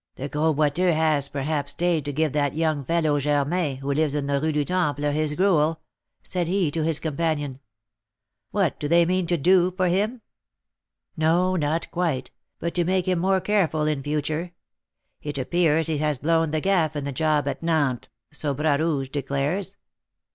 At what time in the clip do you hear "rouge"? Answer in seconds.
18.79-19.09